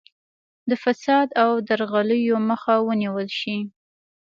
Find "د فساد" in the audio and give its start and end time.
0.69-1.27